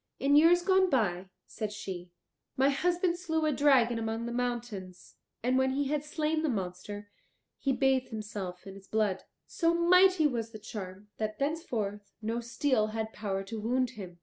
"In 0.19 0.35
years 0.35 0.63
gone 0.63 0.89
by," 0.89 1.29
said 1.45 1.71
she, 1.71 2.09
"my 2.57 2.69
husband 2.71 3.19
slew 3.19 3.45
a 3.45 3.51
dragon 3.51 3.99
among 3.99 4.25
the 4.25 4.31
mountains, 4.31 5.13
and 5.43 5.59
when 5.59 5.73
he 5.73 5.89
had 5.89 6.03
slain 6.03 6.41
the 6.41 6.49
monster, 6.49 7.11
he 7.59 7.71
bathed 7.71 8.09
himself 8.09 8.65
in 8.65 8.75
its 8.75 8.87
blood. 8.87 9.25
So 9.45 9.75
mighty 9.75 10.25
was 10.25 10.49
the 10.53 10.57
charm, 10.57 11.09
that 11.17 11.37
thenceforth 11.37 12.13
no 12.19 12.39
steel 12.39 12.87
had 12.87 13.13
power 13.13 13.43
to 13.43 13.61
wound 13.61 13.91
him. 13.91 14.17